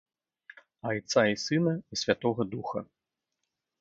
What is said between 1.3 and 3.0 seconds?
i сына i святога духа!..